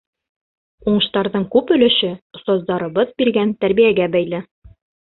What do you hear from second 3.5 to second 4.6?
тәрбиәгә бәйле.